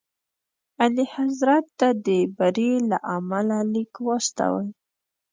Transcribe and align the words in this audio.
اعلیحضرت 0.81 1.65
ته 1.79 1.87
د 2.05 2.07
بري 2.37 2.71
له 2.89 2.97
امله 3.15 3.57
لیک 3.73 3.93
واستوئ. 4.07 4.69